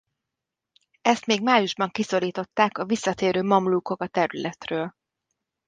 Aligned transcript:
Ezt 1.01 1.25
még 1.25 1.41
májusban 1.41 1.89
kiszorították 1.89 2.77
a 2.77 2.85
visszatérő 2.85 3.43
mamlúkok 3.43 4.01
a 4.01 4.07
területről. 4.07 4.95